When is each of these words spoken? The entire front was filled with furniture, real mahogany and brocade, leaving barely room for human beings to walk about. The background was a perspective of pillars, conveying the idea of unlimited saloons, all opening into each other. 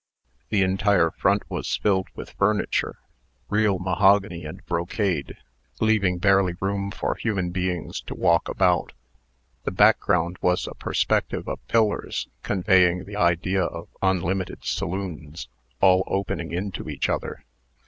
The 0.49 0.63
entire 0.63 1.11
front 1.11 1.43
was 1.47 1.75
filled 1.77 2.07
with 2.15 2.31
furniture, 2.31 2.97
real 3.49 3.77
mahogany 3.77 4.45
and 4.45 4.65
brocade, 4.65 5.37
leaving 5.79 6.17
barely 6.17 6.55
room 6.59 6.89
for 6.89 7.13
human 7.13 7.51
beings 7.51 8.01
to 8.07 8.15
walk 8.15 8.49
about. 8.49 8.93
The 9.63 9.69
background 9.69 10.37
was 10.41 10.65
a 10.65 10.73
perspective 10.73 11.47
of 11.47 11.59
pillars, 11.67 12.27
conveying 12.41 13.03
the 13.05 13.15
idea 13.15 13.63
of 13.63 13.89
unlimited 14.01 14.63
saloons, 14.65 15.49
all 15.81 16.03
opening 16.07 16.51
into 16.51 16.89
each 16.89 17.07
other. 17.07 17.45